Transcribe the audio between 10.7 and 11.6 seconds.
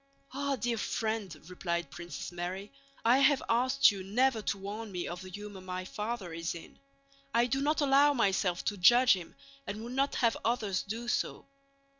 do so."